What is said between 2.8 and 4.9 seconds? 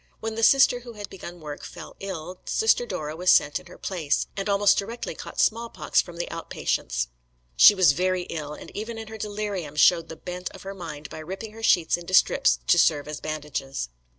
Dora was sent in her place, and almost